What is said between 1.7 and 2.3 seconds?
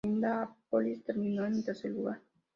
lugar.